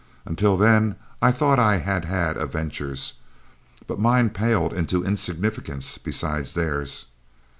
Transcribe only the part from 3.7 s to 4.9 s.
but mine paled